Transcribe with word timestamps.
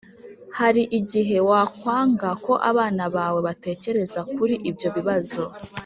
hari 0.57 0.83
igihe 0.99 1.37
wakwanga 1.49 2.29
ko 2.45 2.53
abana 2.69 3.03
bawe 3.15 3.39
batekereza 3.47 4.19
kuri 4.35 4.55
ibyo 4.69 4.89
bibazo 4.95 5.41